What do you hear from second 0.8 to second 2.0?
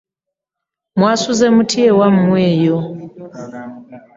Mwasuze mutya